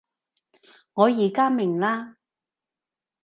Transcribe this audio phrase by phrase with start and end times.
[0.93, 2.15] 我而家明喇